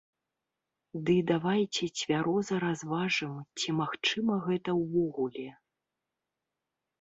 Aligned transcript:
Ды 1.09 1.15
давайце 1.31 1.85
цвяроза 1.99 2.55
разважым, 2.63 3.35
ці 3.61 3.69
магчыма 3.81 4.39
гэта 4.47 4.69
ўвогуле. 4.81 5.45